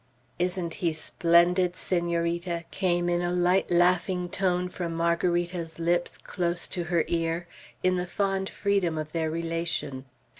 [0.39, 6.85] "Isn't he splendid, Senorita?" came in a light laughing tone from Margarita's lips close to
[6.85, 7.45] her ear,
[7.83, 10.05] in the fond freedom of their relation.